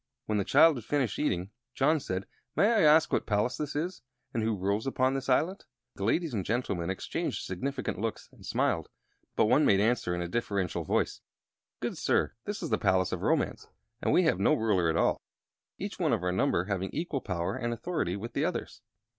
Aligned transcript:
When 0.25 0.39
the 0.39 0.43
child 0.43 0.77
had 0.77 0.83
finished 0.83 1.19
eating, 1.19 1.51
John 1.75 1.99
said: 1.99 2.25
"May 2.55 2.73
I 2.73 2.81
ask 2.81 3.13
what 3.13 3.27
palace 3.27 3.55
this 3.57 3.75
is, 3.75 4.01
and 4.33 4.41
who 4.41 4.57
rules 4.57 4.87
upon 4.87 5.13
this 5.13 5.29
island?" 5.29 5.65
The 5.93 6.03
ladies 6.05 6.33
and 6.33 6.43
gentlemen 6.43 6.89
exchanged 6.89 7.43
significant 7.45 7.99
looks, 7.99 8.27
and 8.31 8.43
smiled; 8.43 8.89
but 9.35 9.45
one 9.45 9.63
made 9.63 9.79
answer, 9.79 10.15
in 10.15 10.21
a 10.23 10.27
deferential 10.27 10.83
voice: 10.83 11.21
"Good 11.81 11.99
sir, 11.99 12.33
this 12.45 12.63
is 12.63 12.71
the 12.71 12.79
Palace 12.79 13.11
of 13.11 13.21
Romance; 13.21 13.67
and 14.01 14.11
we 14.11 14.23
have 14.23 14.39
no 14.39 14.55
ruler 14.55 14.89
at 14.89 14.97
all, 14.97 15.21
each 15.77 15.99
one 15.99 16.13
of 16.13 16.23
our 16.23 16.31
number 16.31 16.63
having 16.65 16.89
equal 16.93 17.21
power 17.21 17.55
and 17.55 17.71
authority 17.71 18.15
with 18.15 18.33
the 18.33 18.43
others." 18.43 18.81